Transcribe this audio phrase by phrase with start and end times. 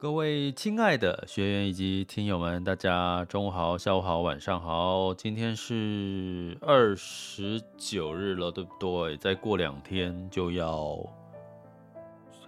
[0.00, 5.12] 各位亲爱的学员以及听友们，大家中午好、下午好、晚上好。
[5.12, 9.14] 今天是二十九日了，对不对？
[9.18, 10.96] 再过两天就要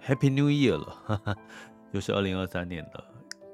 [0.03, 1.35] Happy New Year 了，哈哈，
[1.91, 3.05] 又是二零二三年了，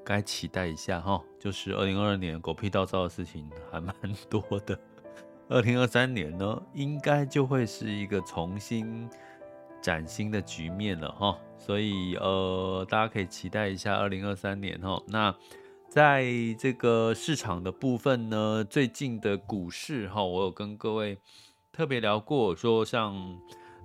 [0.02, 1.22] 该期待一下哈。
[1.38, 3.94] 就是二零二二年狗屁倒灶的事情还蛮
[4.30, 4.80] 多的，
[5.50, 9.06] 二零二三年呢，应该就会是一个重新。
[9.80, 15.02] 崭新的局面了哈，所以呃，大家可以期待一下二零二三年哈。
[15.08, 15.34] 那
[15.88, 16.24] 在
[16.58, 21.18] 这个市场的部分呢，最近的股市哈，我有跟各位
[21.72, 23.38] 特别聊过，说像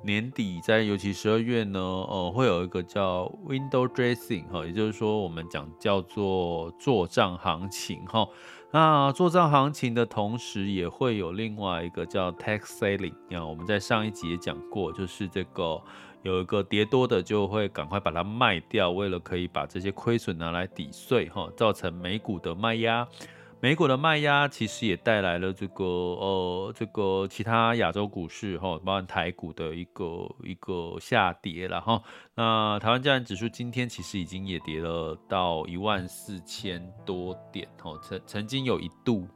[0.04, 8.28] 年底在尤其十二月呢，呃，会有一个叫 window dressing 哈，也就是说我们讲叫做做账行情哈。
[8.76, 13.14] 那做账行情的同时，也会有另外一个叫 tax selling。
[13.34, 15.82] 啊，我们在上一集也讲过，就是这个
[16.24, 23.08] 有一个跌多的，就会赶快把它卖掉，为了可以把这些亏损拿来抵税，哈，造成美股的卖压。
[23.62, 32.00] 美股的卖压其实也带来了这个呃这个其他亚洲股市哈，包含台股的一个一个下跌了哈。
[32.36, 39.28] 那台湾加权指数今天其实已经也跌了到一万四千多点哈，曾曾经有一度，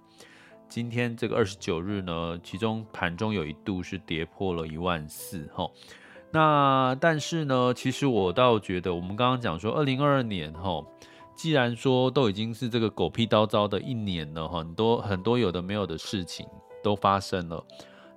[0.67, 5.67] 今天这个二十九日呢，其中盘中有一度是跌破了一万四哈。
[6.31, 10.85] 那但是呢，其实我倒觉得，我们刚刚讲说二零二二年哈。
[11.39, 16.45] 既然说都已经是这个狗屁叨叨的一年了，很多很多有的没有的事情
[16.83, 17.65] 都发生了，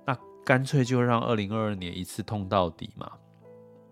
[0.05, 0.13] 那
[0.43, 3.09] 干脆就让二零二二年一次痛到底嘛。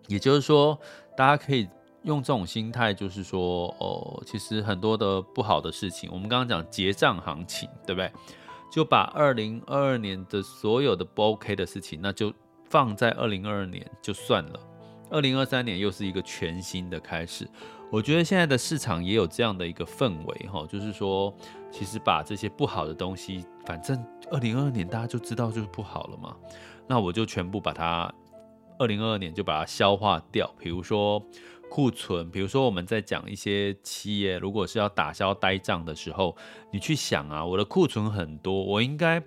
[0.09, 0.77] 也就是说，
[1.15, 1.65] 大家可以
[2.03, 8.11] 用这种心态，就是说，哦，其实很多的不好的事情，我们刚刚讲结账行情，对不对？
[8.69, 12.33] 就把二零二二年的所有的不 OK 的事情，那就
[12.69, 14.59] 放在二零二二年就算了。
[15.09, 17.47] 二零二三年又是一个全新的开始。
[17.91, 21.31] 我觉得现在的市场也有这样的一个氛围哈，就是说，
[21.69, 26.33] 其实把这些不好的东西，反正二零二二年大家就知道就是不好了嘛，
[26.87, 28.09] 那我就全部把它
[28.79, 30.49] 二零二二年就把它消化掉。
[30.57, 31.21] 比如说
[31.69, 36.33] 库存，比如说我们在讲一些企业，如果是要打消呆账的时候，
[36.71, 39.21] 你去想啊，我的库存很多，我应该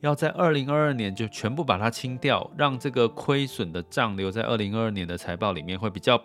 [0.00, 6.22] 要在二零二二年就全部把它清掉，让这个亏损的账留在二零二二年的财报里面会比较。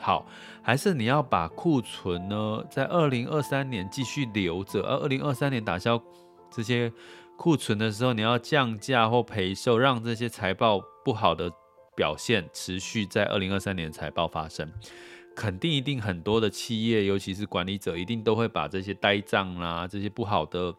[0.00, 0.26] 好，
[0.62, 6.00] 还是你要把库存呢，在二零二三年继续留着，而二零二三年打消
[6.50, 6.92] 这些
[7.36, 11.50] 库存的时候，你要降价或赔售，让这些财报不好的
[11.94, 14.72] 表现持续在二零二三年财报发生，
[15.36, 20.74] 肯定一定很多的企业，尤其是管理者，一定都会把这些呆账啦，这些不好的。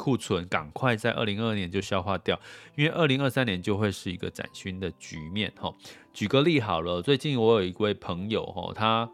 [0.00, 2.40] 库存赶快在二零二二年就消化掉，
[2.74, 5.70] 因为二零二三年就会是一个崭新的局面哈。
[6.14, 9.10] 举个例好了，最近我有一位朋友哈，他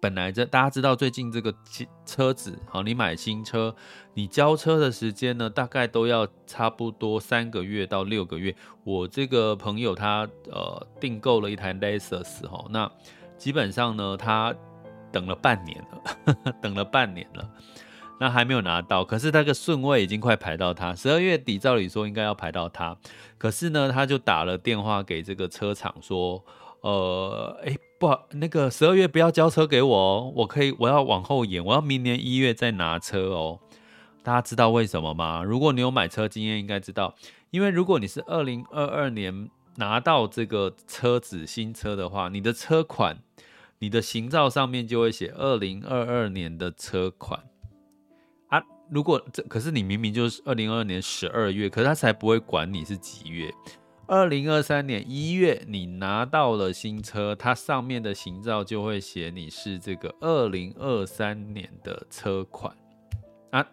[0.00, 1.54] 本来这大家知道最近这个
[2.06, 3.76] 车子好，你买新车，
[4.14, 8.56] 你交车的时间呢，大概都要差不多三个月到六个月。
[8.84, 12.90] 我这个朋友他呃订购了一台 Lexus 哈，那
[13.36, 14.54] 基本上呢，他
[15.12, 16.24] 等了半年了，
[16.62, 17.50] 等了半年了。
[18.20, 20.94] 那还没有拿到，可是那个顺位已经快排到他。
[20.94, 22.94] 十二月底照理说应该要排到他，
[23.38, 26.44] 可是呢，他就打了电话给这个车厂说，
[26.82, 33.58] 呃，哎，不好，那个十二月不要交车给我哦，我可以，我要往后延，我要明年一月再拿车哦。
[34.22, 35.42] 大家知道为什么吗？
[35.42, 37.14] 如果你有买车经验，应该知道，
[37.50, 43.16] 因为如果你是二零二二年拿到这个车子新车的话，你的车款，
[43.78, 47.44] 你的行照上面就会写二零二二年的车款。
[48.90, 53.52] 如果这可是你明明就是二零二二年十二月，可是他才不会管你是几月。
[54.06, 62.76] 二零二三年一月你拿到了新车，它上面的行照就会写你是这个二零二三年的车款
[63.50, 63.64] 啊。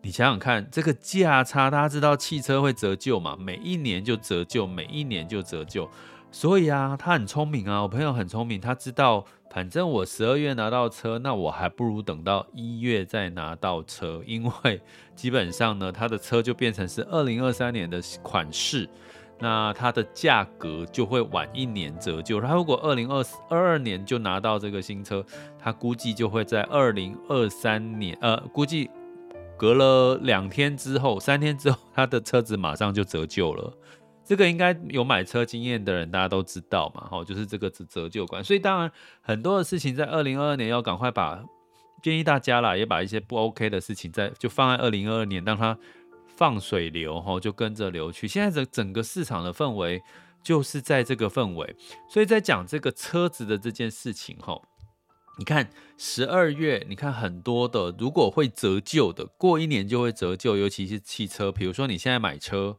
[0.00, 3.36] 你想想看，这个价差，大家知道汽车会折旧嘛？
[3.36, 5.86] 每一年就折旧，每一年就折旧。
[6.30, 14.80] 所以啊，他很聪明啊，我朋友很聪明，他知道，反正我十二月拿到车，那我还不如等到一月再拿到车，因为
[15.16, 18.88] 基本上呢，他的车就变成是二零二三年的款式，
[19.40, 22.40] 那它的价格就会晚一年折旧。
[22.40, 25.24] 他如果二零二二年就拿到这个新车，
[25.58, 28.90] 他估计就会在二零二三年，呃，估计
[29.56, 33.72] 隔了两天之后、三天之后，他的车子马上就折旧了。
[34.28, 38.44] 这个应该有买车经验的人，大家都知道嘛，哈，就是这个折折旧款。
[38.44, 38.92] 所以当然
[39.22, 41.42] 很多的事情在二零二二年要赶快把
[42.02, 45.78] 建议大家啦，也把一些不 OK 的事情在就放在二零二二年，让它
[46.36, 48.28] 放水流，哈，就跟着流去。
[48.28, 50.02] 现在整整个市场的氛围
[50.42, 51.74] 就是在这个氛围，
[52.06, 54.60] 所以在讲这个车子的这件事情，哈，
[55.38, 62.76] 你看十二月，你看很多的如果会折旧的，过一年就会折旧，尤其是汽车，比如说你现在买车。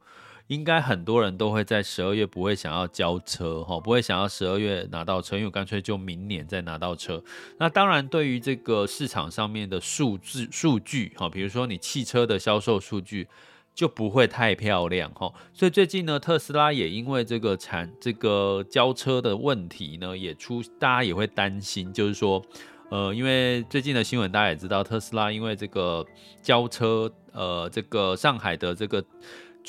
[0.49, 7.23] 应该很多人都会在十二月不会想要交车哈，不会想要十二月拿到车，因为干脆就明年再拿到车。
[7.59, 13.27] 那当然，对于这个市场上面的数字数据哈，比如说你汽车的销售数据
[13.75, 15.31] 就不会太漂亮哈。
[15.53, 22.43] 所以最近呢，特斯拉也因为这个产这个交车的问题呢，也出大家也会担心，就是说，
[22.89, 26.03] 呃，因为最近的新闻大家也知道，特斯拉因为这个
[26.41, 29.05] 交车，呃，这个上海的这个。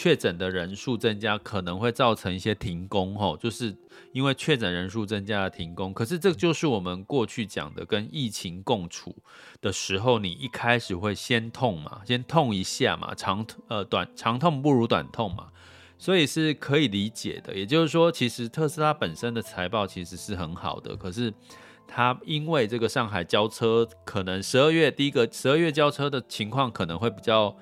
[0.02, 3.76] 确诊的人数增加可能会造成一些停工，吼，就是
[4.12, 5.92] 因为确诊人数增加了停工。
[5.92, 9.14] 可是这就是我们过去讲的，跟疫情共处
[9.60, 15.48] 的时候，你一开始会先痛嘛，先痛一下嘛，长呃短长痛不如短痛嘛，
[15.98, 17.54] 所以是可以理解的。
[17.54, 21.30] 也就是说，其实特斯拉本身的财报其实是很好的，可是
[21.86, 27.54] 它因为这个上海交车，可能十二月第一个十二月交车的情况可能会比较。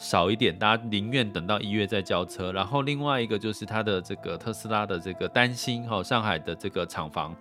[0.00, 2.50] 少一点，大家宁愿等到一月再交车。
[2.52, 7.36] 然后另外一个就是它的这个特斯拉的这个担心哈，上海的这个厂房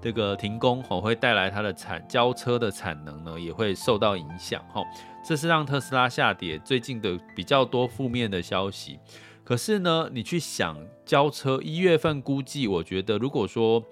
[0.00, 4.80] 这个停工哈，会带来它的产交车的产能呢也会受到影响哈。
[5.26, 8.96] 这是让特斯拉下跌最近的比较多负面的消息。
[9.42, 13.82] 可是呢，你去想交车一月份估计，我觉得如果说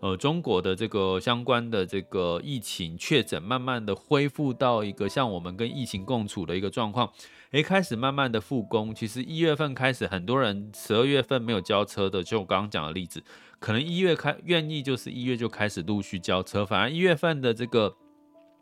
[0.00, 7.10] 呃中国的这个相关的这个疫情确诊慢慢的恢复到一个像我们跟疫情共处的一个状况。
[7.52, 8.94] 诶，开始慢慢的复工。
[8.94, 13.20] 其实一月份开始，很多人十二月份没有交车的，就我刚刚讲的例子，
[13.58, 16.64] 可能一月开愿意，就是一月就开始陆续交车。
[16.64, 17.92] 反而一月份的这个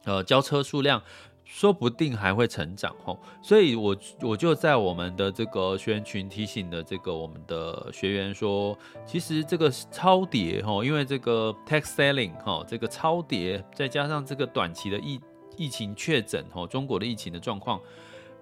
[0.05, 1.03] 呃交车数量，
[1.45, 3.21] 说不定还会成长吼。
[3.43, 8.75] 所以我我就在我们的这个学员群提醒的这个我们的学员说，
[9.05, 15.21] 其实这个超跌吼，因为这个 tax selling 哈，这个超跌，再加上这个短期的疫
[15.59, 17.79] 疫情确诊吼，中国的疫情的状况。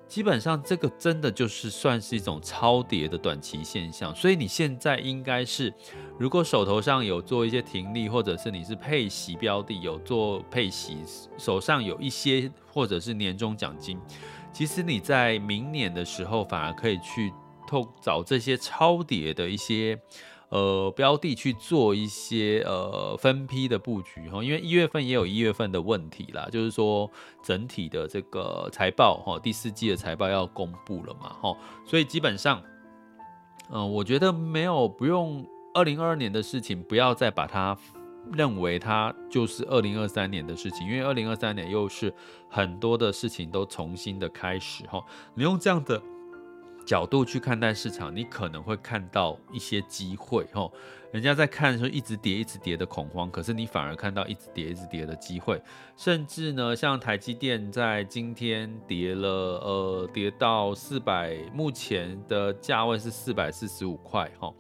[0.09, 5.73] 基本上这个真的就是算是一种超跌的短期现象，所以你现在应该是，
[6.19, 10.99] 如果手头上有做一些停利，或者是你是配息标的有做配息，
[11.37, 13.99] 手上有一些或者是年终奖金，
[14.53, 17.33] 其实你在明年的时候反而可以去
[17.67, 19.99] 透找这些超跌的一些。
[20.49, 27.11] 呃，标的去做一些呃分批的布局哈，因为一月份也有一月份的问题啦，就是说
[27.43, 32.63] 整体的这个财报哈，第四季的财报要公布了嘛哈，所以基本上，
[33.73, 37.77] 嗯、我觉得没有不用二零二二年的事情，不要再把它
[38.33, 42.15] 认为它就是二零二三年的事情，因为二零二三年又是
[42.49, 46.01] 很多的事情都重新的开始哈，你用这样的。
[46.87, 50.73] 角度去看待市场，你可能会看到一些机会吼。
[51.13, 55.61] 人家在看的时候一直跌、一直跌的恐慌，可是你反而看到一直跌、一直跌的机会。
[55.97, 64.53] 甚至呢，像台积电在今天跌了，呃，跌到四百，目前的价位是四百四十五块哈。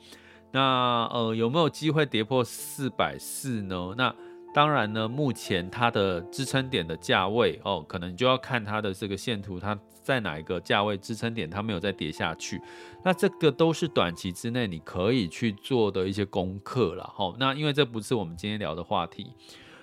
[0.50, 3.94] 那呃，有没有机会跌破四百四呢？
[3.96, 4.14] 那
[4.56, 9.78] 当然呢，目前它的支撑点的价位哦，可能就要看它的这个线图它。
[10.02, 12.62] 在哪一个价位支撑点，它没有再跌下去，
[13.04, 17.34] 那这个都是短期之内你可以去做的一些功课了哈。
[17.40, 19.32] 那因为这不是我们今天聊的话题，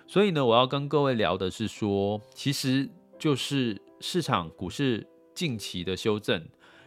[0.07, 2.89] 所以呢，我要跟各位聊的是说，其实
[3.19, 6.41] 就是市场股市近期的修正，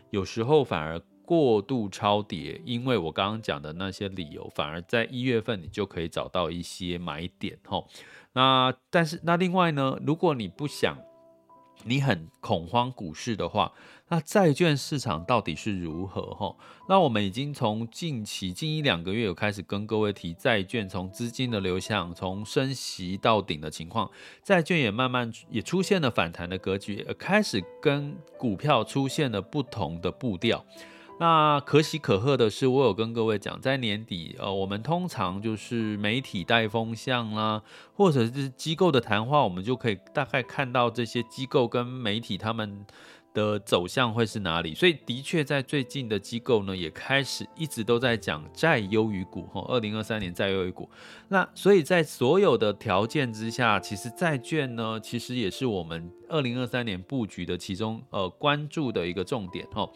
[0.08, 7.84] 有时候反而过度超跌，因为我刚刚讲的那些理由，反而在一月份你就可以找到一些买点哈。
[8.32, 10.96] 那但是那另外呢，如果你不想
[11.84, 13.72] 你很恐慌股市的话，
[14.08, 16.22] 那债券市场到底是如何？
[16.34, 16.56] 哈，
[16.88, 24.08] 那我们已经从近期近一两个月有开始跟各位提债券，从资金的流向，从升息到顶的情况，
[24.44, 30.64] 债券也慢慢也出现了反弹的格局，开始跟股票出现了不同的步调。
[31.18, 37.62] 那可喜可贺的是，我有跟各位讲，在年底，呃，我们通常就是媒体带风向啦，
[37.94, 42.84] 或者是机构的谈话，我们就可以大概看到这些机构跟媒体他们
[43.32, 44.74] 的走向会是哪里。
[44.74, 50.86] 所以，的确在最近的机构呢，也开始一直都在讲债优于股，哈，二零二三年债优于股。
[51.28, 59.88] 那所以在所有的条件之下，其实债券呢，其实也是我们二零二三年布局的其中呃关注的一个重点，哈。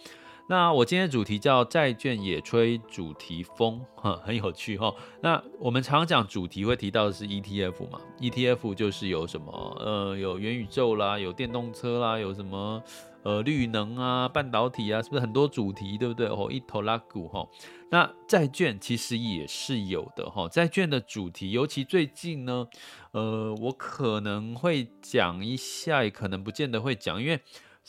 [0.50, 4.92] 那我今天的主题叫债券也吹主题风，哈， 很有趣哈。
[5.22, 12.82] 那我们常讲主题会提到的是 ETF 嘛，ETF 就是有什么，呃，有元宇宙啦，有电动车啦，有什么，
[13.22, 16.26] 呃，绿能啊，半导体啊，是不是很多主题，对不对？
[16.26, 17.46] 哦，一头拉股哈。
[17.88, 22.66] 那债券其实也是有的哈，债券的主题，尤其最近呢，
[23.12, 27.40] 呃，我可能会讲一下，也可能不见得会讲，因为。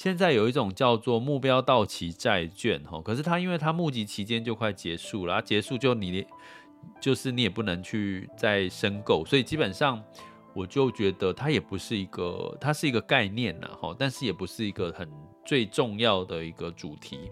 [0.01, 6.25] 现在有一种叫做目标到期债券，哈，可是它因为它募集期间就快结束了，结束就你
[6.99, 10.03] 就是你也不能去再申购，所以基本上
[10.55, 15.07] 我就觉得它也不是一个，它是一个概念呐，哈，但是也不是一个很
[15.45, 17.29] 最重要的一个主题，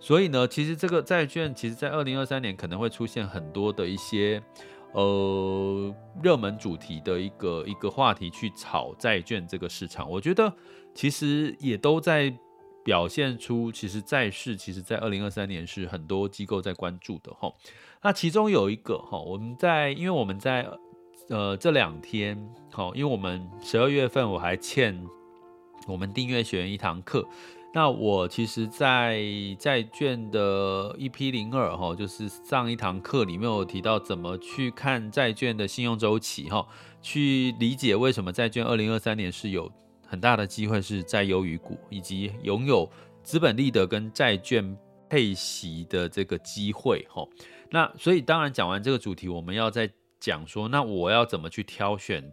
[0.00, 4.42] 所以呢，其实这个债券，其实在二零二三年可能会出现很多的一些
[4.92, 10.52] 呃热门主题的一个一个话题去炒债券这个市场，我觉得。
[10.94, 12.34] 其实也都在
[12.82, 17.52] 表现出，其实债市其实，在二零二三年是很多机构在关注的哈。
[18.02, 20.68] 那其中有一个哈，我们在因为我们在
[21.28, 22.36] 呃这两天
[22.72, 25.00] 哈，因为我们十二月份我还欠
[25.86, 27.24] 我们订阅学员一堂课。
[27.78, 29.22] 那我其实，在
[29.56, 36.66] 债券的 EP 零二哈，就是上一堂课里面有提到怎么去看债券的信用周期哈，
[37.00, 39.70] 去理解为什么债券二零二三年是有。
[40.04, 42.90] 很大的机会是债优于股，以及拥有
[43.22, 44.76] 资本利得跟债券
[45.08, 47.24] 配息的这个机会，哈。
[47.70, 52.28] 那所以当然讲完这个主题，我们要再讲说，那我要怎么去挑选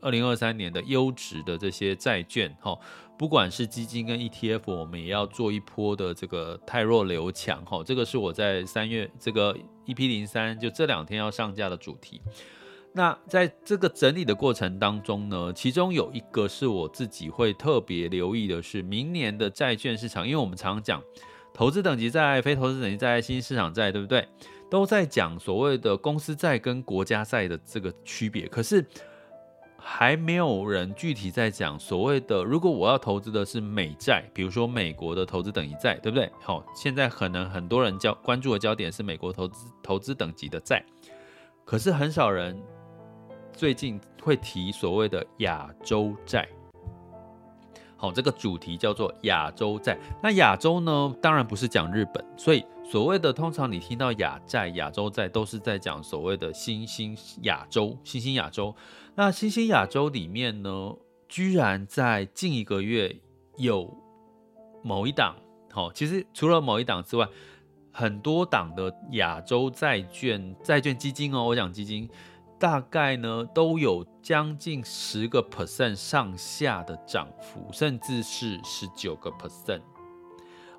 [0.00, 2.76] 二零二三年的优质的这些债券，哈。
[3.20, 7.84] 不管是基金跟 ETF，我们也要做一波的这个汰弱留强，哈。
[7.84, 12.22] 这个是我在三月这个 EP 零三就这两天要上架的主题。
[12.94, 21.02] 那在这个整理的过程当中呢，其中有一个是我自己会特别留意的，是明年的债券市场，因为我们常常讲
[21.52, 24.26] 投资等级债、非投资等级债、新市场债，对不对？
[24.70, 28.82] 都在讲所谓的公司债跟国家债的这个区别，可是
[29.82, 36.30] 还没有人具体在讲所谓的，如果我要投资的是美债，比如说美国的投资等级债，对不对？
[36.40, 40.84] 好，现在可能很多人焦关注的焦点是美国投资投资等级的债，
[41.64, 42.60] 可是很少人。
[43.52, 46.48] 最近会提所谓的亚洲债，
[47.94, 49.98] 好，这个主题叫做亚洲债。
[50.22, 58.74] 那亚洲呢，当然不是讲日本，所以所谓的通常你听到亚债、亚洲债，都是在讲所谓的新兴亚洲、新兴亚洲。
[59.14, 60.96] 那新兴亚洲里面呢，
[61.28, 63.14] 居然在近一个月
[63.56, 63.94] 有
[64.82, 65.36] 某一档，
[65.70, 67.28] 好，其实除了某一档之外，
[67.92, 72.08] 很多档的亚洲债券、债券基金哦，我讲基金。
[72.58, 79.80] 大概呢都有将近十个 percent 上下的涨幅，甚至是十九个 percent。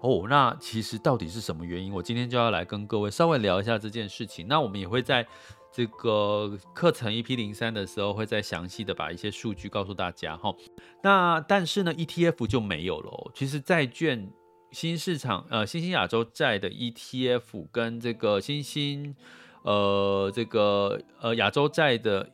[0.02, 1.92] 哦，那其实到底是什么原因？
[1.92, 4.48] 我今天就要来跟各位稍微聊一下这件事情。
[4.48, 5.26] 那我们也会在
[5.72, 10.54] 这个课程 EP 零三的时候，会再详细的把一些数据告诉大家哈。
[11.02, 13.32] 那但是呢，ETF 就没有了。
[13.34, 14.30] 其实债券
[14.72, 19.16] 新市场呃新兴亚洲债的 ETF 跟这个新兴。
[19.64, 22.32] 呃，这个呃亚洲债的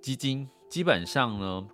[0.00, 1.66] 基金基本上呢，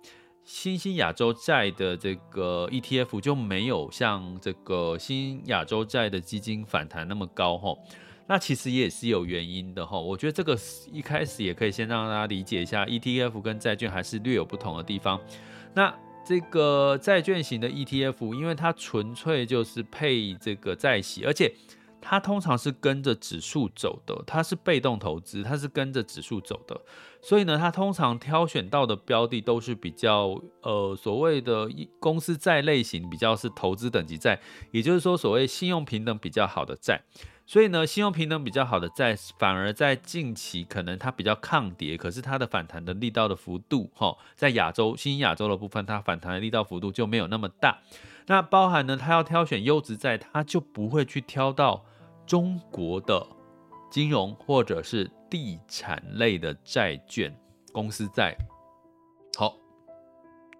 [0.43, 7.77] 新兴亚洲债的这个 ETF 就没有像这个新亚洲债的基金反弹那么高哈。
[8.31, 9.99] 那其实也是有原因的哈。
[9.99, 10.57] 我觉得这个
[10.89, 15.19] 一开始也可以先让大家理解一下，ETF 跟债券还是略有不同的地方。
[15.73, 15.93] 那
[16.25, 21.53] 这个债券型的 ETF，因为它纯粹就是配这个债息，而且。
[22.03, 26.81] 它通常是跟着指数走的，它是被动投资，它是跟着指数走的，
[27.21, 31.69] 所以呢，它通常挑选到的标的都是比较呃所谓的
[31.99, 34.39] 公司债类型，比较是投资等级债，
[34.71, 37.03] 也就是说所谓信用评等比较好的债。
[37.45, 47.79] 所以呢，信用评等比较好的债，反而在近期可能它比较抗跌，可是它的反弹的力道的幅度，哈，在亚洲新兴亚洲的部分，它反弹的力道幅度就没有那么大。
[48.27, 51.83] 那包含呢，它要挑选优质债，它就不会去挑到
[52.25, 53.27] 中国的
[53.89, 57.35] 金融或者是地产类的债券
[57.73, 58.33] 公司债。
[59.37, 59.57] 好，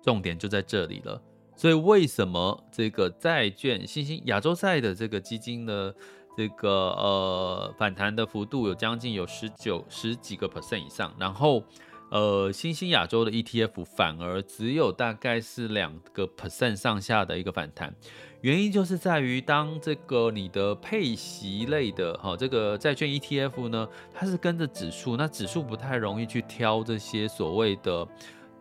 [0.04, 1.22] 重点就在这里了。
[1.56, 5.94] 所以为什么这个债券新兴亚洲债的这个基金呢？
[6.42, 11.64] 这个呃反弹的幅度有将近有十九十几个 percent 以上，然后
[12.10, 17.94] 呃新兴亚洲的 ETF 反而只有大概是两个 percent 上下的一个反弹，
[18.42, 28.08] 原因就是在于当这个你的配息类的哈、哦、这个债券 ETF 呢，它是跟着指数，那指数不太容易去挑这些所谓的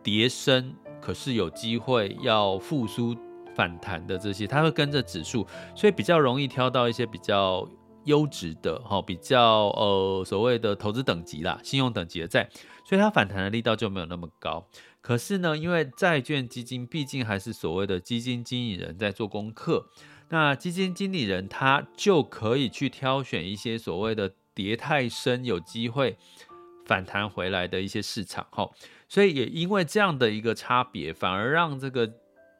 [0.03, 3.17] 跌升，可是有机会要复苏。
[3.55, 7.67] 反弹的这些，它会跟着指数，所以比较容易挑到一些比较
[8.05, 12.49] 优质的哈，比较呃所谓的投资等级啦、信用等级的债，
[12.83, 14.67] 所以它反弹的力道就没有那么高。
[15.01, 19.87] 可是呢，因为债券基金毕竟还是所谓的基金经理人在做功课，
[20.29, 26.17] 那基金经理人他就可以去挑选一些所谓的跌太深有机会
[26.85, 28.69] 反弹回来的一些市场哈，
[29.07, 32.11] 所以也因为这样的一个差别，反而让这个。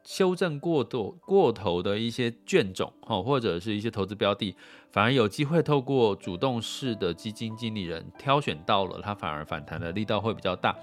[0.04, 4.54] 修正过多过头的一些券种，哈，或者是一些投资标的，
[4.90, 10.76] 反而有机会透过主动式的基金经理人挑选到了，它反而反弹的力道会比较大。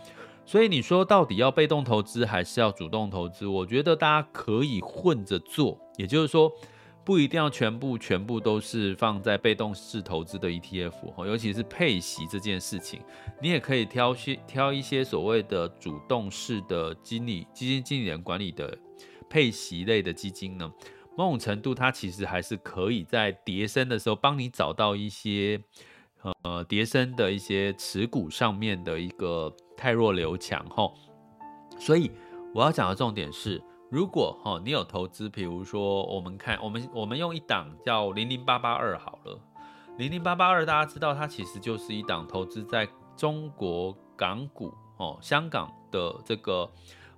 [0.46, 3.46] 所以你说到底要被动投资还是要主动投资？
[3.46, 6.52] 我觉得大家可以混着做，也就是说
[7.06, 13.02] 不一定要全部全部都是放在被动式投资的 ETF，哈，尤其是配息这件事情，
[13.42, 18.76] 你也可以挑些挑一些所谓的主动式的经理基金经理人管理的。
[19.30, 20.72] 配息类的基金呢，
[21.16, 25.62] 某种程度它其实还是可以在跌升的时候帮你找到一些
[26.44, 30.92] 呃跌升的一些持股上面的一个太弱留强哈。
[31.78, 32.12] 所以
[32.54, 39.40] 我要讲的重点是，如果哈你有投资，比如说我们看我们我们用一档叫零零八八二好了，
[39.98, 46.70] 零零八八二大家知道它其实就是一档投资在中国港股哦香港的这个。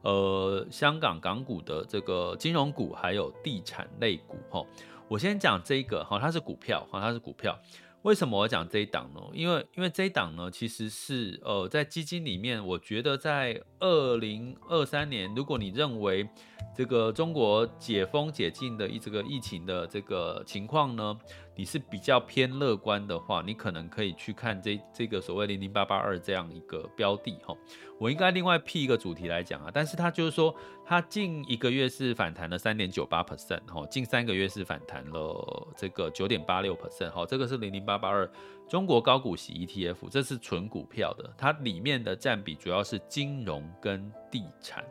[0.02, 4.66] 呃，香港港股的这个金融股还有地产类股，哈，
[5.08, 7.58] 我先讲这个，哈，它是股票，哈，它是股票。
[8.02, 9.22] 为什么我讲这一档呢？
[9.32, 16.28] 因为因为这一档呢，其实是呃，在基金里面，我觉得在二零二三年，如果你认为
[16.76, 21.16] 这个中国解封解禁的一这个疫情的这个情况呢，
[21.56, 27.56] 你是比较偏乐观的话，你可能可以去看这这个所谓零零八八二这样一个标的哈。
[28.00, 38.28] 我应该另外辟一个主题来讲啊，但是它就是说，它近一个月是反弹了三点九八 percent 哈，近三个月是反弹了这个九点八六 percent 哈，这个是零零八八二
[38.68, 44.84] 中国高股息 ETF，这是纯股票的，它里面的占比主要是金融跟地产。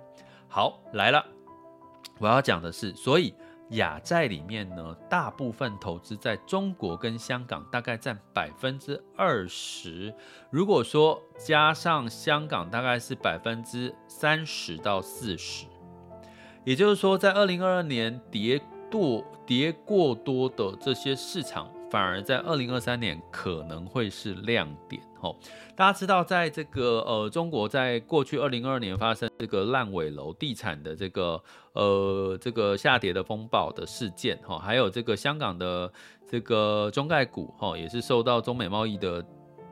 [0.46, 1.24] 好，来了，
[2.18, 3.34] 我要讲的是，所以。
[3.70, 10.12] 雅债里面呢，大部分投资在中国跟香港，大概占百分之二十。
[10.50, 15.66] 如果说加上香港，大概是百分之三十到四十。
[16.64, 25.02] 也就是说，在二零二二年跌多跌过多的这些市场，反而在二零二三年可能会是亮点。
[25.20, 25.36] 吼，
[25.76, 31.42] 大家知道，在这个呃中国，在过去二零二二年发生这个烂尾楼地产的这个
[31.74, 35.92] 呃这个下跌的风暴的事件，哈，还有这个香港的
[36.26, 39.22] 这个中概股，哈，也是受到中美贸易的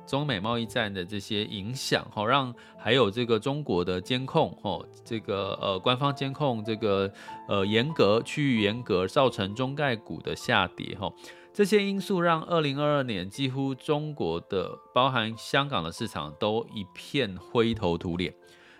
[0.06, 7.10] 中美贸易战的这些影响，哈，让还有这个中国的监控，哈，这个呃官方监控这个
[7.48, 11.10] 呃严格区域严格，造成中概股的下跌，哈。
[11.58, 18.32] 这些因素让二零二二年几乎中国的，包含香港的市场都一片灰头土脸。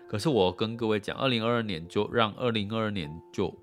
[0.07, 3.53] 可是我跟各位讲，二零二二年就让二零二二年就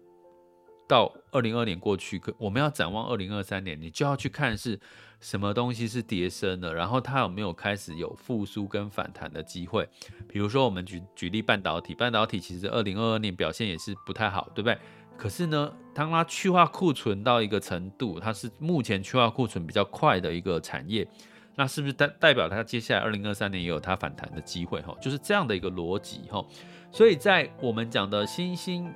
[0.87, 4.79] 到二零二二年过去，可我们要展望二零二三年，你就要去看是
[5.19, 9.89] 什么东西是跌升的，然后它有没有开始有复苏跟反弹的机会。
[10.29, 14.77] 比如说我们举举例半导体，半导体其实二零二二年表现也是不太好，对不对？
[15.17, 21.07] 可是呢，当它去化库存到一个程度，它是目前去化库存比较快的一个产业，
[21.55, 24.81] 那是不是代代表它接下来二零二三年也有它反弹的机会？
[24.83, 26.45] 哈，就是这样的一个逻辑哈。
[26.93, 28.93] 所以在我们讲的新兴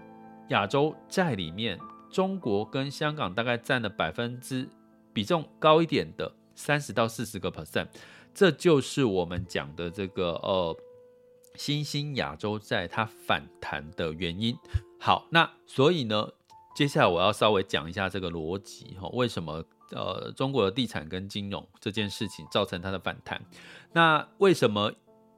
[0.48, 1.78] 亚洲债里面，
[2.10, 4.68] 中国跟香港大概占了百分之
[5.12, 7.86] 比重高一点的三十到四十个 percent，
[8.34, 10.76] 这就是我们讲的这个呃
[11.54, 14.56] 新兴亚洲债它反弹的原因。
[14.98, 16.28] 好，那所以呢，
[16.74, 23.40] 接下来我要稍微讲一下这个逻辑哈，为什么呃中国的地产跟金融这件事情造成它的反弹？
[23.92, 24.92] 那为什么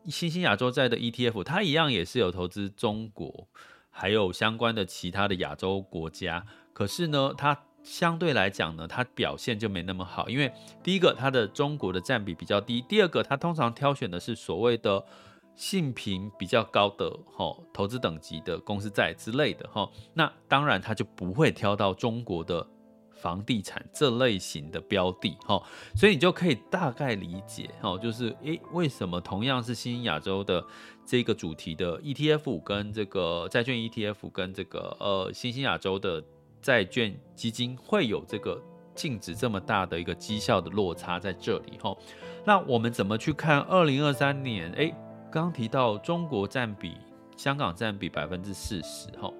[0.09, 3.47] 新兴亚洲债的 ETF 它一样也是有投资中国，
[3.91, 15.05] 还有相关的其他的亚洲国家，可是呢，它相对来讲呢，它表现就没那么好，因为第一个它的中国的占比比较低，第二个它通常挑选的是所谓的。
[15.55, 22.67] 性评比较高的哈投资等级的公司债之类的哈，那当然他就不会挑到中国的
[23.13, 25.63] 房地产这类型的标的哈，
[25.95, 30.65] 所以你就可以大概理解哈，就是诶为什么同样是新兴亚洲的
[31.07, 36.25] 这个主题的 ETF 跟这个债券 ETF 跟这个呃新兴亚洲的
[36.61, 38.61] 债券基金会有这个
[38.95, 41.97] 净值这么大的一个绩效的落差在这里哈，
[42.45, 44.93] 那我们怎么去看二零二三年诶？
[45.33, 46.97] 刚提到中国占比，
[47.37, 49.33] 香港占比百分之四十哈。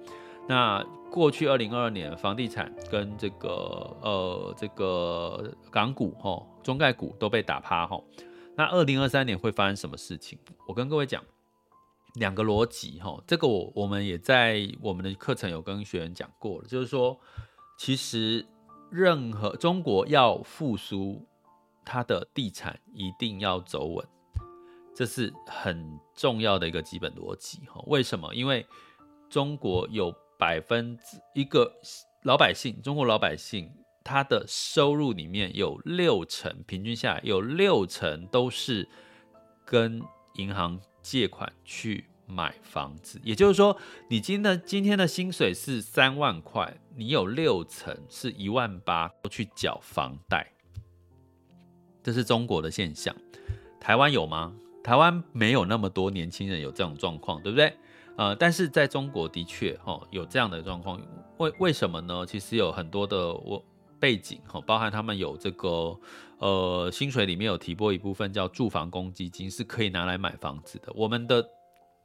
[0.49, 8.01] 那过去二零二二年房地产跟这个呃这个港股哈中概股都被打趴哈。
[8.55, 10.37] 那二零二三年会发生什么事情？
[10.67, 11.23] 我跟各位讲
[12.15, 13.21] 两个逻辑哈。
[13.27, 17.17] 这个我我们也在我们的课程有跟学员讲过了，就是说
[17.77, 18.45] 其实
[18.89, 21.23] 任何中国要复苏，
[21.85, 24.05] 它的地产一定要走稳。
[24.95, 27.83] 这是很重要的一个基本逻辑哈。
[27.87, 28.33] 为什么？
[28.33, 28.65] 因为
[29.29, 31.71] 中国有百分之一个
[32.23, 33.71] 老百姓，中国老百姓
[34.03, 38.87] 他的收入里面有六成，平均下来有六成都是
[39.65, 40.01] 跟
[40.35, 43.19] 银行借款去买房子。
[43.23, 43.75] 也就是说，
[44.09, 50.51] 你今天今天的薪水是三万块，你有六成是一万八都去缴房贷，
[52.03, 53.15] 这是中国的现象。
[53.79, 54.53] 台湾有吗？
[54.83, 57.73] 台湾没有那么多年轻人有这种状况，对不对？
[58.15, 61.01] 呃，但是在中国的确哈、有这样的状况，
[61.37, 62.23] 为为什么呢？
[62.27, 63.63] 其实有很多的我
[63.99, 65.97] 背景哈、包含他们有这个
[66.37, 70.91] 呃薪水里面有提拨一部分叫住房公积金，是可以拿来买房子的。
[70.93, 71.43] 我们的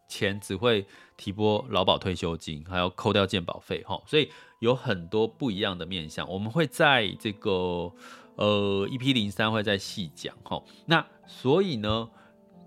[0.09, 0.87] 钱只会
[1.19, 6.27] 提拨劳保退休金，还要扣掉健保费哈、所以有很多不一样的面向。
[6.31, 7.93] 我们会在这个
[8.37, 12.09] 呃 EP 零三会再细讲哈、那所以呢？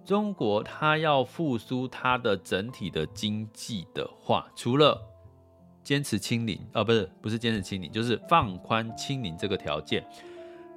[0.05, 4.99] 中国它要复苏它的整体的经济的话，除了
[5.83, 10.05] 坚持清零啊，不是不是坚持清零，就是放宽清零这个条件。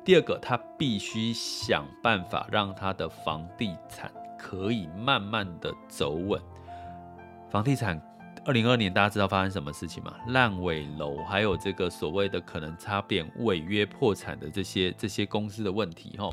[0.05, 6.41] 第二个，它必须想办法让它的房地产可以慢慢的走稳。
[7.51, 8.01] 房地产
[8.45, 10.15] 二零二年大家知道发生什么事情吗？
[10.29, 16.31] 烂尾楼，还有这个所谓的可能差点违约破产的这些这些公司的问题，哈。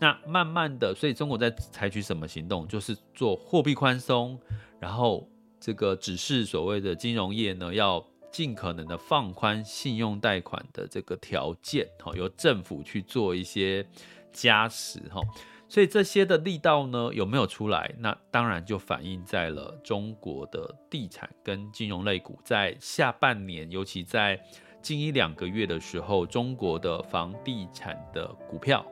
[0.00, 2.66] 那慢慢的，所以中国在采取什么行动？
[2.66, 4.38] 就是做货币宽松，
[4.80, 5.28] 然后
[5.60, 13.86] 这个指示所谓的金融业呢，要尽可能的放宽信用贷款的这个条件，哈，由政府去做一些
[14.32, 15.20] 加持，哈。
[15.66, 17.94] 所以这些的力道呢，有没有出来？
[17.98, 24.38] 那当然就反映在了中国的地产跟金融类股，在下半年，尤其在
[24.82, 28.84] 近一两个月的时候，中国的房地产的股票。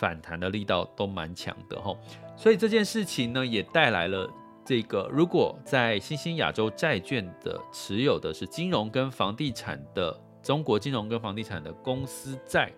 [0.00, 1.94] 反弹的力道都蛮强的哈，
[2.34, 4.26] 所以这件事情呢，也带来了
[4.64, 12.72] 这个，如果在新兴亚洲债券的持有的是金融跟房地产的中国金融跟房地产的公司债，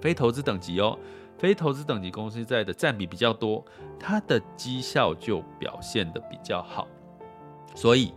[0.00, 0.98] 非投资等级哦，
[1.36, 3.62] 非投资等级公司债的占比比较多，
[4.00, 6.88] 它的绩效就表现得比较好。
[7.74, 8.14] 所以，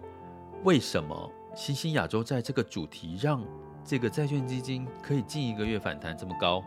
[0.63, 3.43] 为什么新兴亚洲债这个主题让
[3.83, 6.63] 这个债券基金可以近一个月反弹这么高？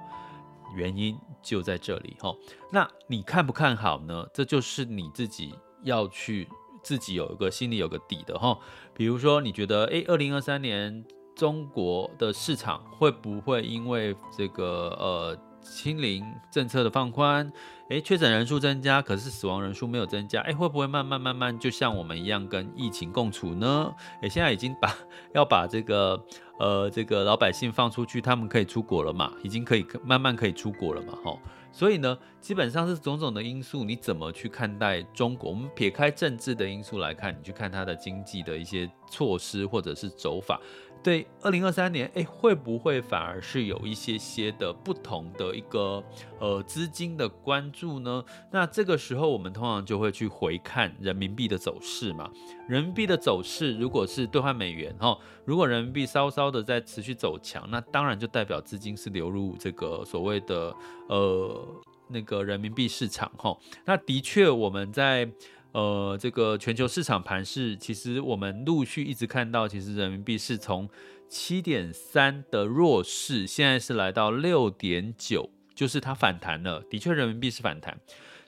[0.75, 2.35] 原因就在这里哈，
[2.71, 4.27] 那你看不看好呢？
[4.33, 6.49] 这就是你自己要去
[6.83, 8.59] 自己有一个心里有个底的哈。
[8.95, 11.05] 比如说，你觉得诶，二零二三年
[11.35, 17.51] 中国的市场会不会因为这个呃清零政策的放宽，
[17.89, 23.95] 诶，确诊人数增加，可是死亡人数没有增加，诶，会不会慢慢慢慢就像我们一样跟疫情共处呢？
[24.23, 24.95] 诶，现在已经把
[25.35, 26.25] 要把这个。
[26.61, 29.33] 呃，这个老百姓放出去，他们可以出国了嘛？
[29.43, 31.15] 已经可以慢慢可以出国了嘛？
[31.25, 31.35] 哈，
[31.73, 35.49] 所以呢，基本上是种种的因素，你怎么去看待中国？
[35.49, 40.61] 我们撇开政治的因素来看，你去看它的经济的一些措施或者是走法，
[41.03, 46.05] 对二零二三年，哎，会不会反而是有一些些的不同的一个
[46.39, 48.23] 呃资金的关注呢？
[48.51, 52.31] 那这个时候我们通常就会去回看人民币的走势嘛。
[52.69, 60.75] 人民币的走势如果是兑换美元哈，如果人民币稍稍的在持续走强，那当然就代表资金是流入这个所谓的
[61.09, 61.67] 呃
[62.09, 63.57] 那个人民币市场哈。
[63.87, 65.31] 那的确我们在。
[65.73, 70.89] 呃，这个全球市场盘势，其实我们陆续一直看到，其实人民币是从
[71.29, 76.83] 七点三的弱势，现在是来到六点九，就是它反弹了。
[76.91, 77.99] 的确，人民币是反弹。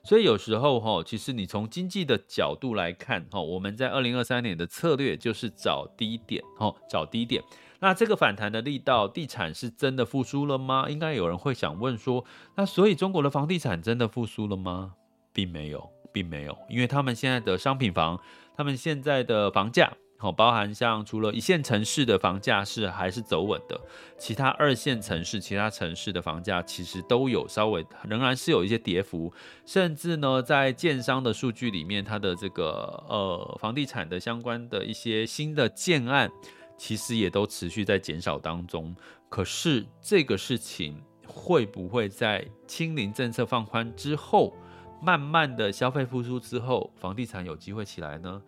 [0.05, 7.41] 所以有时候哈，其实你从经济的角度来看哈，我们在二零二三年的策略就是找低点哈，找低点。
[7.79, 10.91] 那这个反弹的力道，地产是真的复苏了吗？
[10.91, 12.25] 应该有人会想问说，
[12.57, 14.95] 那所以中国的房地产真的复苏了吗？
[15.33, 15.89] 并没有。
[16.12, 18.20] 并没有，因为他们现在的商品房，
[18.57, 23.81] 他们现在的房价，好，包含像除了一线城市的房价是还是走稳的，
[24.18, 29.33] 其他二线城市、其他城市的房价其实都有稍微，仍然是有一些跌幅，
[29.66, 36.31] 甚至呢，在建商的数据里面，它的这个呃房地产的相关的一些新的建案，
[36.77, 38.94] 其实也都持续在减少当中。
[39.29, 44.55] 可是这个事情会不会在清零政策放宽之后？
[45.03, 48.41] 慢慢的消费复苏之后，房地产有机会起来呢？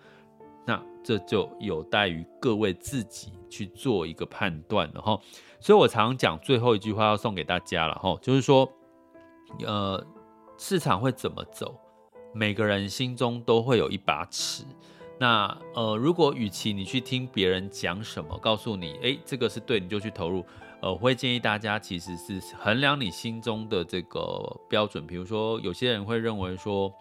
[0.67, 5.21] 那这就有待于各位自己去做一个判断了哈。
[5.61, 8.67] 所以我常讲最后一句话要送给大家了哈，就是说，
[9.67, 10.03] 呃，
[10.57, 11.79] 市场会怎么走，
[12.33, 14.65] 每个人心中都会有一把尺。
[15.21, 20.45] 那呃，如果与其你去听别人讲什么，告诉你，诶，这个是对，你就去投入。
[20.85, 24.21] 呃，我会建议大家其实是衡量你心中的这个
[24.69, 25.07] 标准。
[25.07, 26.93] 比如说，有些人会认为说，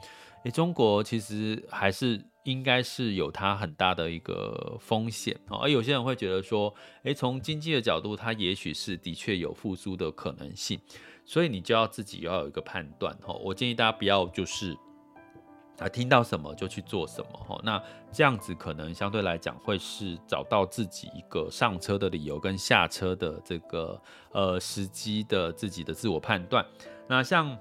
[0.45, 5.57] 诶，中国其实还是应该是有它很大的一个风险哦。
[5.57, 10.79] 而有些人会觉得说，诶，从经济的角度，它也许是的确有复苏的可能性。
[11.25, 13.33] 所以你就要自己要有一个判断哦。
[13.43, 14.77] 我建议大家不要就是。
[15.79, 17.81] 啊，听到什么就去做什么哈，那
[18.11, 23.99] 这样子可能相对来讲会是找到自己一个上车的理由跟下车的这个
[24.31, 26.63] 呃时机的自己的自我判断。
[27.07, 27.57] 那像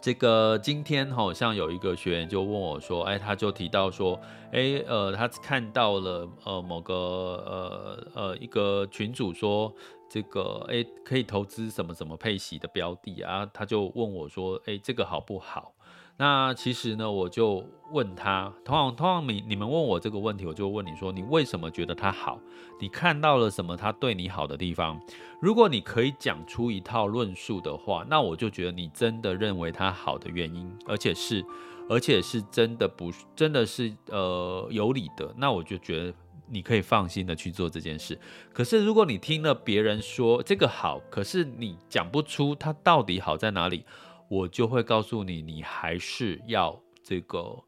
[0.00, 4.20] 这个今天好像有一个学员就问我说，哎，他就提到说，
[4.52, 9.74] 哎，呃，他看到了呃某个呃呃一个群主说
[10.08, 15.72] 这个哎可以投资什么什么配息的标的啊，他就问我说，哎，这个好不好？
[16.16, 22.38] 那其实呢，我就问他，同样同样你你们问我这个问题，我就问你说，你为什么觉得他好？
[22.80, 25.00] 你看到了什么他对你好的地方？
[25.40, 31.44] 如果你可以讲出一套论述的话，那我就觉得你真的认为他好的原因，而且是
[31.88, 36.14] 而且是真的不真的是呃有理的，那我就觉得
[36.48, 38.16] 你可以放心的去做这件事。
[38.52, 43.84] 可是如果你听了别人说这个好，可是你讲不出它到底好在哪里。
[44.28, 47.62] 我就会告诉你，你还是要这个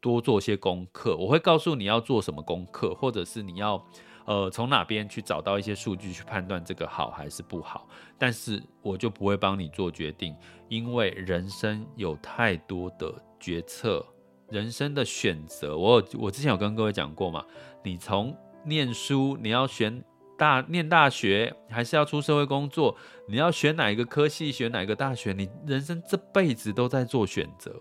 [0.00, 1.16] 多做些功课。
[1.16, 3.82] 我会告诉你要做什么功课，或者是你要
[4.26, 7.88] 呃从哪边去找到一些数据去判断这个好还是不好。
[8.18, 10.36] 但是我就不会帮你做决定，
[10.68, 14.04] 因为人生有太多的决策，
[14.48, 15.76] 人生的选择。
[15.76, 17.44] 我我之前有跟各位讲过嘛，
[17.82, 20.04] 你从念书你要选。
[20.36, 22.96] 大念大学还是要出社会工作？
[23.28, 25.32] 你要选哪一个科系，选哪一个大学？
[25.32, 27.80] 你人生这辈子都在做选择。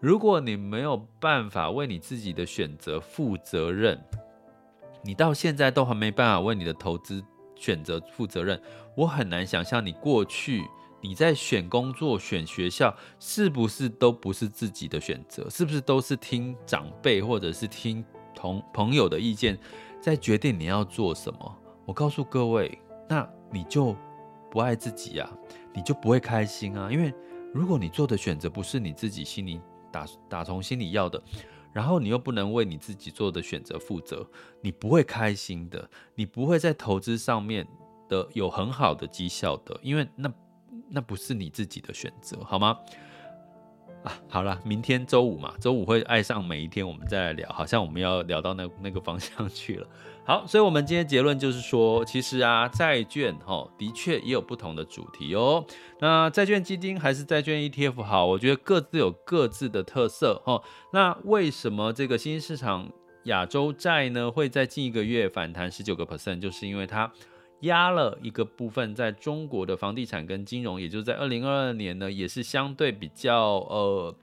[0.00, 3.98] 如果你没有办法为你自己的选择负责任，
[5.02, 7.24] 你到现在都还没办法为你的投资
[7.56, 8.60] 选择负责任，
[8.94, 10.62] 我很难想象你过去
[11.00, 15.48] 你在选工作、选学校，是不是都不是自己的选择？
[15.48, 19.58] 是不是都是听长辈或者是听同朋友的意见，
[20.02, 21.58] 在决定你要做什么？
[21.86, 23.96] 我告诉各位，那你就
[24.50, 25.30] 不爱自己啊，
[25.72, 26.90] 你就不会开心啊。
[26.90, 27.12] 因为
[27.52, 29.60] 如果你做的选择不是你自己心里
[29.92, 31.22] 打打从心里要的，
[31.72, 34.26] 然后你又不能为你自己做的选择负责，
[34.60, 37.66] 你不会开心的，你不会在投资上面
[38.08, 40.32] 的有很好的绩效的，因为那
[40.88, 42.78] 那不是你自己的选择，好吗？
[44.04, 47.48] 啊，好了，明天周五嘛，周五会爱上每一天，我们再来聊。
[47.50, 49.88] 好像我们要聊到那那个方向去了。
[50.26, 55.64] 好，所以我们今天结论就是说，其实啊，债券哈，的确也有不同的主题哦。
[56.00, 60.62] 那债券基金还是债券 ETF 好，我觉得各自有各自的特色哈。
[60.92, 62.90] 那为什么这个新兴市场
[63.24, 67.12] 亚洲债呢，会在近一个月反弹十九个 percent，就是因为它。
[67.60, 74.14] 压了一个部分在中国的房地产跟金融，也就是在二零二二年呢，也是相对比较呃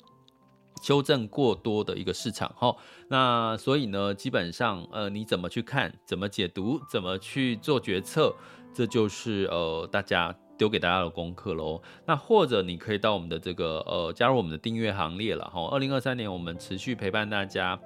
[0.82, 2.76] 修正过多的一个市场哈。
[3.08, 8.36] 那所以呢，基本上呃，你怎么去看，怎么解读，怎么去做决策，
[8.74, 11.82] 这就是呃大家丢给大家的功课喽。
[12.06, 15.70] 那或者你可以到我们的这个呃加入我们的订阅行列了哈。
[15.72, 17.80] 二零二三年我们持续陪伴大家。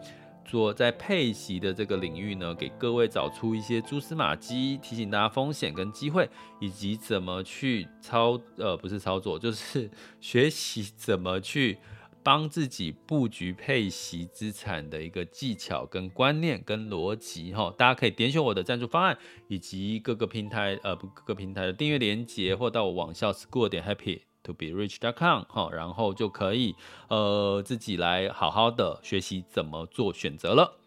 [0.47, 6.29] 做在配息的这个领域呢，给各位找出一些蛛丝马迹，提醒大家风险跟机会，
[6.61, 9.89] 以及怎么去操呃不是操作，就是
[10.21, 11.79] 学习怎么去
[12.25, 17.71] 帮自己布局配息资产的一个技巧跟观念跟逻辑哈。
[17.77, 24.21] 大家可以点选我的赞助方案，以及各个平台呃各个平台的订阅连接，或到我网校 school 点 happy。
[24.45, 26.75] to be rich.com 哈，然后就可以
[27.09, 30.77] 呃自己来好好的学习怎么做选择了。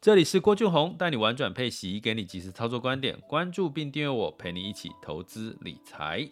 [0.00, 6.28] 这里是郭俊宏，带你玩转配息，给你即时操作观点，关注并订阅我，陪你一起投资理财。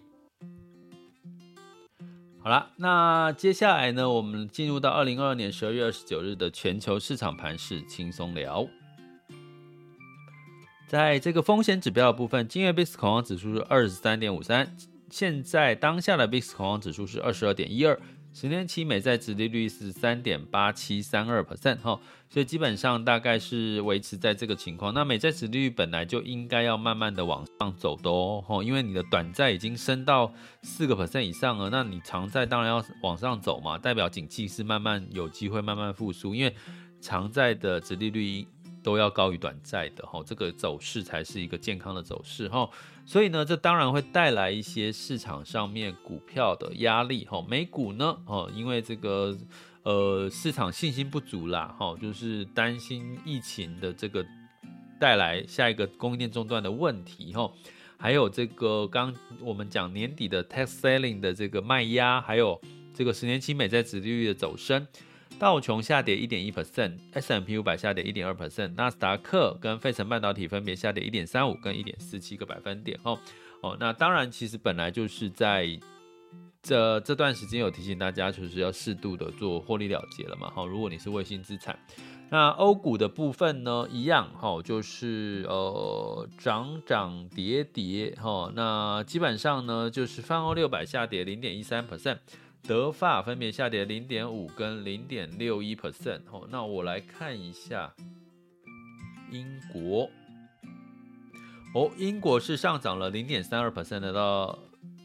[2.44, 8.68] 好了，那接下来呢，我们进入到二零二二年十二月二十九日的全球市场盘势轻松聊。
[10.86, 14.76] 在这个风险指标的部分，今日 VIX 恐慌指数是二十三点五三。
[15.08, 17.98] 现在当下的 VIX 恐慌指数是二十二点一二，
[18.36, 24.92] 十年期美债殖利率是三点八七三二 percent 哈，所以基本上大概是维持在这个情况。
[24.92, 36.52] 那美债殖利率本来就应该要慢慢的往上走的哦，因为你的短债已经升到四个 percent 以上了，那你长债当然要往上走嘛，代表景气是慢慢有机会慢慢复苏，因为
[37.00, 38.44] 长债的殖利率。
[38.84, 42.68] 都要高于短债的哈，这个走势才是一个健康的走势哈。
[43.06, 47.42] 所以呢，这当然会带来一些市场上面股票的压力哈。
[47.48, 49.34] 美股呢，哦，因为这个
[49.82, 54.24] 呃市场信心不足啦哈，就是担心疫情的这个
[55.00, 57.50] 带来下一个供应链中断的问题哈。
[57.96, 62.60] 还有这个刚我们讲年底的 tax selling 的这个卖压，还有
[62.92, 64.86] 这个十年期美债殖利率的走升。
[65.38, 72.98] 道琼下跌一点一 percent，S&P 五百下跌一点二 percent，纳斯达克跟费城半导体分别下跌一点三五跟一点四七个百分点。
[73.02, 73.18] 哦
[73.60, 75.68] 哦，那当然，其实本来就是在
[76.62, 80.48] 这这段时间有提醒大家，就是要适度的做获利了结了嘛。
[80.50, 81.78] 哈，如果你是卫星资产，
[82.30, 92.18] 那欧股的部分呢，一样哈，就是呃涨涨跌跌哈，那基本上呢，就是泛欧六百下跌零点一三 percent。
[92.66, 97.92] 德法分别下跌零点五跟零点六一 percent 哦，那我来看一下
[99.30, 100.08] 英国
[101.74, 104.58] 哦，英国是上涨了零点三二 percent 到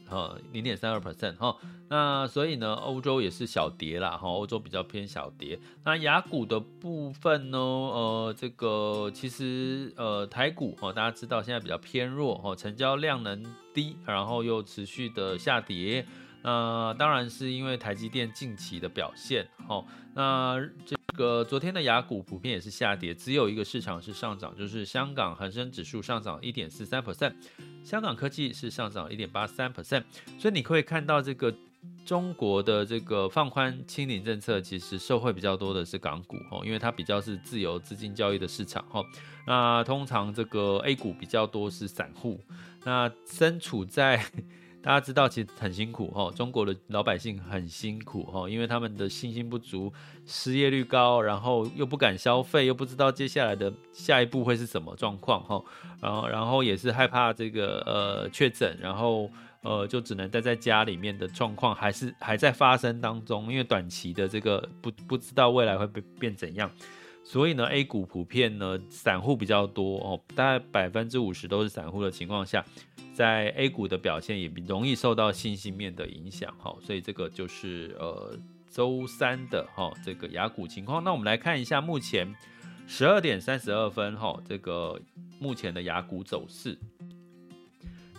[0.08, 1.54] 呃零点三二 percent 哈，
[1.90, 5.58] 那所以呢，欧洲也是小跌啦哈，欧洲比较偏小跌。
[5.84, 13.44] 那雅股的部分呢，呃，这个其实呃台股哈，大家知道现在比较偏弱哈，成交量能
[13.74, 16.06] 低，然后又持续的下跌。
[16.42, 27.34] 那、当然是因为台积电近期的表现，哦，那这个昨天的雅股普遍也是下跌，只有一个市场是上涨，就是香港恒生指数上涨一点四三 percent，
[27.84, 30.02] 香港科技是上涨一点八三 percent，
[30.38, 31.54] 所以你可以看到这个
[32.06, 39.04] 中国的这个放宽清零政策，其实受惠比较多的是港股，哦，因为它比较是自由资金交易的市场，哦，
[39.46, 42.40] 那通常这个 A 股比较多是散户，
[42.84, 44.24] 那身处在。
[44.82, 49.92] 大家知道，其实很辛苦哈，中国的老百姓很辛苦哈，因为他们的信心不足，
[50.24, 55.62] 失业率高，然后又不敢消费，又不知道接下来的下一步会是什么状况哈，
[56.00, 66.70] 然后然后也是害怕这个呃确诊，然后呃就只能待在家里面的状况还是还在发生当中，因为短期的这个不不知道未来会变变怎样。
[67.22, 72.64] 所以呢，A 股普遍呢，散户比较多哦，大概百分之五十都是散户的情况下，
[73.12, 78.36] 在 A 股的表现也容易受到信息面的影响哈，所以这个就是呃
[78.68, 81.04] 周三的哈这个雅股情况。
[81.04, 82.34] 那我们来看一下目前
[82.86, 85.00] 十二点三十二分哈这个
[85.38, 86.76] 目前的雅股走势。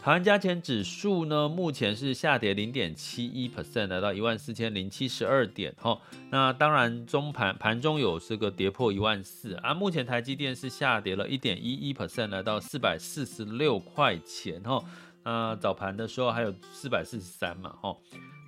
[0.03, 5.95] 台湾加权指数呢，目前是下跌零点七一 percent，来到一万四千零七十二点哈。
[6.31, 9.75] 那当然中盘盘中有这个跌破一万四啊。
[9.75, 14.83] 目前台积电是下跌了一点一一 percent，来到四百四十六块钱哈。
[15.23, 17.95] 那早盘的时候还有四百四十三嘛哈。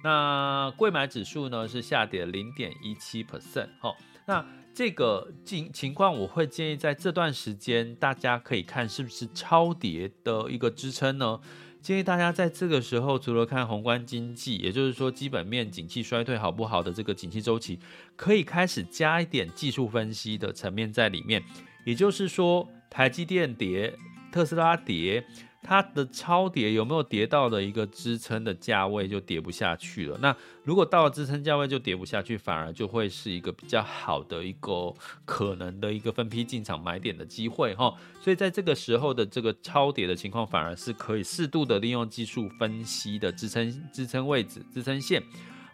[0.03, 3.95] 那柜买指数呢是下跌零点一七 percent 哈。
[4.25, 11.39] 那这个情情况，我会建议在这段时间，大家可以看是不是超跌的一个支撑呢？
[11.79, 17.77] 建议大家在这个时候，除了看宏观经济，也就是说基本面景气衰退好不好的这个景气周期，
[18.15, 21.43] 可以开始加一点技术分析的层面在里面。
[21.85, 23.93] 也就是说，台积电跌，
[24.31, 25.23] 特斯拉跌，
[25.63, 30.17] 它的超跌有没有跌到的一个支撑的价位就跌不下去了。
[30.21, 37.95] 那如果到了支撑价位就跌不下去，反而就会是一个比较好的一个可能的一个分批进场买点的机会哈。
[38.21, 45.23] 所以在这个时候的这个超跌的情况，反而是可以适度的利用技术分析的支撑支撑位置、支撑线，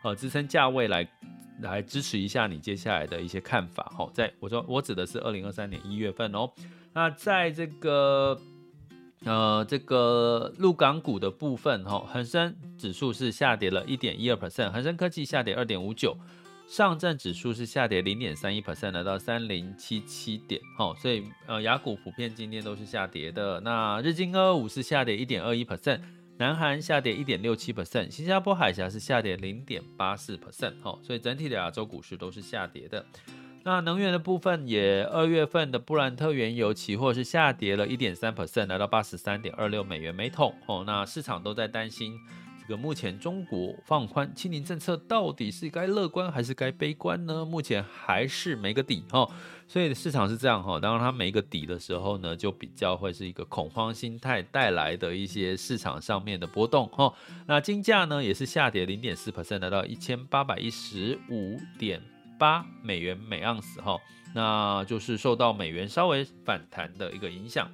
[0.03, 1.07] 呃，支撑价位来
[1.61, 4.07] 来支持一下你接下来的一些看法哈。
[4.13, 6.51] 在我说我指的是二零二三年一月份哦。
[6.93, 8.39] 那在这个。
[9.25, 16.17] 呃，这个陆港股的部分，哈，恒生指数是下跌了一点一二 percent，恒生科技下跌二点五九，
[16.67, 23.59] 上证指数是下跌零点三一 percent，来到三零七七点，哈，所以呃，亚股普遍今天都是下跌的。
[23.59, 25.99] 那日经二二五是下跌一点二一 percent，
[26.37, 33.05] 南韩下跌一点六七 percent，新加坡海峡是下跌零点八四 percent，哈，所以整体的亚洲股市都是下跌的。
[33.63, 40.55] 那能源的部分也，二月份的布兰特原油期货是下跌了一点三 percent，来到八十三点二六美元每桶。
[40.65, 42.17] 哦，那市场都在担心
[42.61, 47.43] 这个目前中国放宽清零政策到底是该乐观还是该悲观呢？
[47.43, 49.29] 目前还是没个底哈，
[49.67, 50.79] 所以市场是这样哈。
[50.79, 57.13] 当它没个底的时候呢，就比较会是一个恐慌心态带来的一些市场上面的波动哈。
[57.45, 62.01] 那金价呢也是下跌零点四 percent，来到一千八百一十五点。
[62.39, 63.99] 八美元每盎司哈，
[64.33, 67.69] 那就是受到美元稍微反弹的一个影响。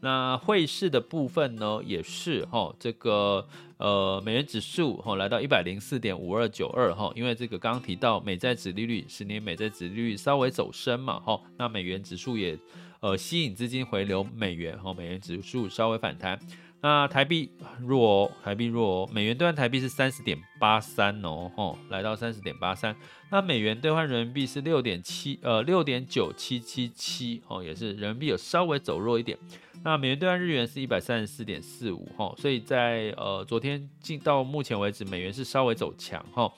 [0.00, 3.48] 那汇市的部分呢，也是哈，这个
[3.78, 12.56] 呃美元指数哈来到一百零四点五二九二哈，因为这个刚刚提到美债殖利率十年美债殖利率稍微走升嘛哈，那美元指数也
[13.00, 16.38] 呃吸引资金回流美元哈，美元指数稍微反弹。
[16.80, 17.50] 那台币
[17.80, 22.94] 弱哦，台币弱哦，美元兑换台币是三十点八三哦，吼，来到三十点八三。
[23.30, 29.36] 那美元兑换人民币是六点七，呃，六点九七七七，哦，也是人民币有稍微走弱一点。
[29.82, 36.52] 那美元兑换日元是一百三十四点四五，哈，所以在呃昨天进到目前为止，美元是稍微走强，吼。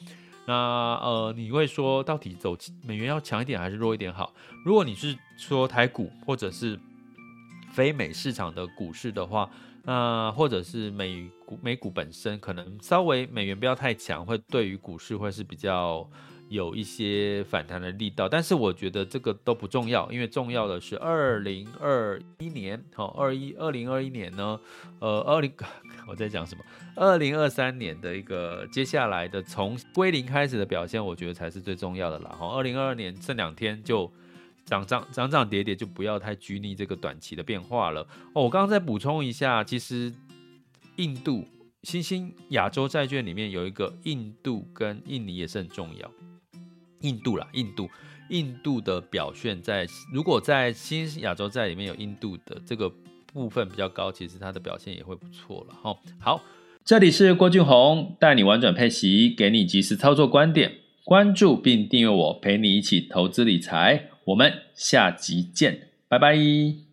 [0.47, 0.55] 那
[1.03, 2.55] 呃，你会说到底走
[2.85, 4.35] 美元要强一点还是弱一点好？
[4.67, 6.79] 如果你是说台股或者是
[7.73, 9.49] 非美市场的股市的话。
[9.91, 16.09] 那或者是美股，美股本身可能稍微美元不要太强，会对于股市会是比较
[16.49, 18.29] 有一些反弹的力道。
[18.29, 24.61] 但是我觉得这个都不重要，因为重要的是二零二一年，好，二一二零二一年呢，
[25.01, 25.53] 呃，二零
[26.07, 26.63] 我在讲什么？
[26.95, 32.33] 二零二三年的一个接下来的从归零开始的表现，我觉得才是最重要的啦。
[32.39, 34.09] 好，二零二二年这两天就。
[34.71, 38.03] 涨涨涨涨跌跌，就不要太拘泥这个短期的变化了
[38.35, 38.45] 哦。
[38.45, 40.15] 我刚刚再补充一下，其实
[40.95, 41.45] 印度
[41.83, 46.09] 新兴亚洲债券里面有一个印度跟印尼也是很重要。
[47.01, 47.91] 印度啦，印度，
[48.29, 52.89] 印度的表现在如果在新兴亚洲债里面有印度的这个
[53.33, 55.99] 部分比较高，其实它的表现也会不错了哈。
[56.21, 56.45] 好，
[56.85, 64.11] 这里是郭俊宏带你玩转配息，给你及时操作观点，关注并订阅我，陪你一起投资理财。
[64.31, 66.90] 我们下集见，拜拜。